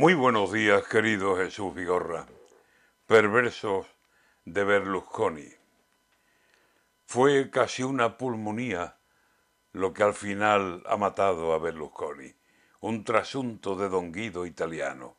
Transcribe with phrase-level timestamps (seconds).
[0.00, 2.24] Muy buenos días, querido Jesús Vigorra.
[3.08, 3.84] Perversos
[4.44, 5.48] de Berlusconi.
[7.04, 8.96] Fue casi una pulmonía
[9.72, 12.32] lo que al final ha matado a Berlusconi,
[12.78, 15.16] un trasunto de don Guido italiano.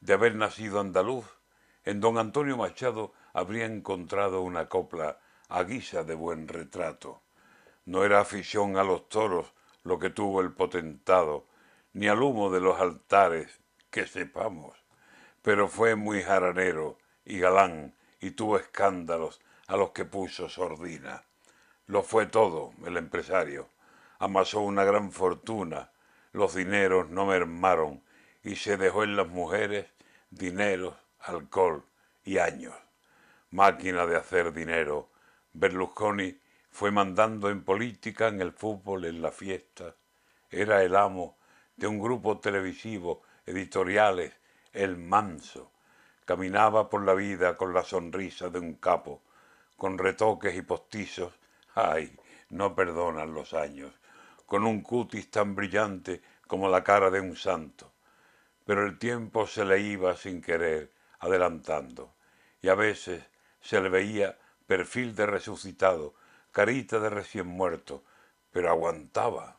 [0.00, 1.26] De haber nacido andaluz,
[1.84, 7.22] en don Antonio Machado habría encontrado una copla a guisa de buen retrato.
[7.84, 9.52] No era afición a los toros
[9.84, 11.46] lo que tuvo el potentado,
[11.92, 13.61] ni al humo de los altares,
[13.92, 14.76] que sepamos,
[15.42, 21.24] pero fue muy jaranero y galán y tuvo escándalos a los que puso sordina.
[21.86, 23.68] Lo fue todo el empresario.
[24.18, 25.92] Amasó una gran fortuna,
[26.32, 28.02] los dineros no mermaron
[28.42, 29.86] y se dejó en las mujeres
[30.30, 31.84] dinero, alcohol
[32.24, 32.74] y años.
[33.50, 35.10] Máquina de hacer dinero,
[35.52, 39.94] Berlusconi fue mandando en política, en el fútbol, en las fiestas.
[40.48, 41.36] Era el amo
[41.76, 44.32] de un grupo televisivo, editoriales,
[44.72, 45.70] el manso.
[46.24, 49.22] Caminaba por la vida con la sonrisa de un capo,
[49.76, 51.32] con retoques y postizos.
[51.74, 52.16] Ay,
[52.50, 53.92] no perdonan los años.
[54.46, 57.92] Con un cutis tan brillante como la cara de un santo.
[58.64, 62.14] Pero el tiempo se le iba sin querer, adelantando.
[62.60, 63.24] Y a veces
[63.60, 66.14] se le veía perfil de resucitado,
[66.52, 68.04] carita de recién muerto,
[68.52, 69.56] pero aguantaba.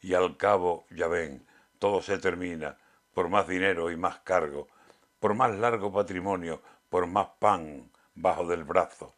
[0.00, 1.46] Y al cabo, ya ven,
[1.78, 2.78] todo se termina,
[3.14, 4.68] por más dinero y más cargo,
[5.18, 9.14] por más largo patrimonio, por más pan bajo del brazo.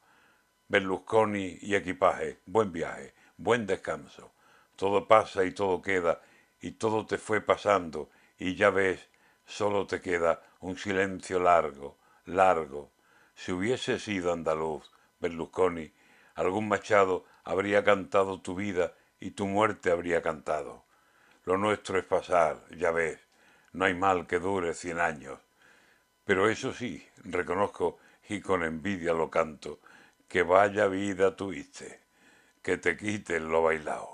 [0.69, 4.33] Berlusconi y equipaje, buen viaje, buen descanso.
[4.77, 6.20] Todo pasa y todo queda,
[6.61, 9.09] y todo te fue pasando, y ya ves,
[9.45, 12.91] solo te queda un silencio largo, largo.
[13.35, 15.93] Si hubiese sido andaluz, Berlusconi,
[16.35, 20.85] algún machado habría cantado tu vida y tu muerte habría cantado.
[21.45, 23.19] Lo nuestro es pasar, ya ves,
[23.73, 25.39] no hay mal que dure cien años.
[26.25, 27.98] Pero eso sí, reconozco
[28.29, 29.81] y con envidia lo canto,
[30.29, 32.01] que vaya vida tuviste,
[32.63, 34.08] que te quiten lo bailao.